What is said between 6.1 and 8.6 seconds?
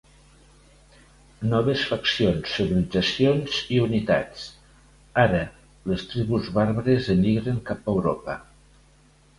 tribus bàrbares emigren cap a Europa.